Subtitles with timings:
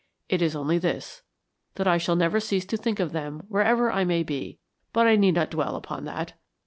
[0.29, 1.21] It is only this,
[1.75, 4.57] that I shall never cease to think of them wherever I may be
[4.93, 6.33] but I need not dwell upon that.